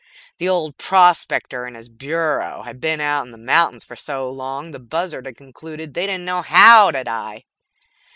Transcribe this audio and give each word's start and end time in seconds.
The 0.39 0.49
old 0.49 0.77
prospector 0.79 1.65
and 1.65 1.75
his 1.75 1.87
burro 1.87 2.63
had 2.63 2.81
been 2.81 2.99
in 2.99 3.29
the 3.29 3.37
mountains 3.37 3.85
for 3.85 3.95
so 3.95 4.31
long 4.31 4.71
the 4.71 4.79
buzzard 4.79 5.27
had 5.27 5.37
concluded 5.37 5.93
they 5.93 6.07
didn't 6.07 6.25
know 6.25 6.41
how 6.41 6.89
to 6.89 7.03
die. 7.03 7.43